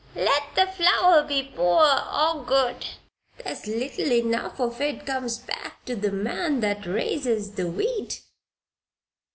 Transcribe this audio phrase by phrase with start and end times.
[0.15, 2.87] Let the flour be poor, or good,
[3.37, 8.23] there's little enough of it comes back to the man that raises the wheat."